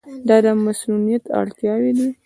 [0.27, 2.09] دا د مصونیت اړتیاوې دي.